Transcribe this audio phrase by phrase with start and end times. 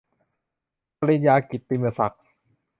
[0.99, 2.23] ปริญญากิตติมศักดิ์